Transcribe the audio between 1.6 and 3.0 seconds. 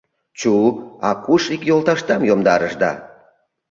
йолташдам йомдарышда?